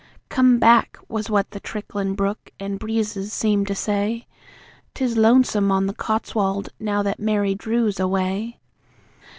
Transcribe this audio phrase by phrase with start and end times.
[0.29, 4.25] "COME BACK!" was what the tricklin' brook an' breezes seemed to say.
[4.95, 8.59] "'TIS LONESOME ON THE COTSWOLDS NOW THAT MARY DREW'S AWAY."